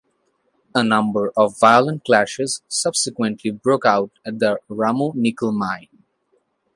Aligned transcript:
A 0.73 0.83
number 0.83 1.31
of 1.37 1.59
violent 1.59 2.05
clashes 2.05 2.63
subsequently 2.67 3.51
broke 3.51 3.85
out 3.85 4.09
at 4.25 4.39
the 4.39 4.57
Ramu 4.67 5.13
nickel 5.13 5.51
mine. 5.51 5.89